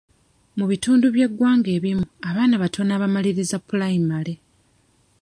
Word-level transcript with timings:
Mu 0.57 0.65
bitundu 0.71 1.03
eby'eggwanga 1.07 1.69
ebimu 1.77 2.03
abaana 2.29 2.55
batono 2.63 2.91
abamaliririza 2.97 3.57
pulayimale. 3.67 4.33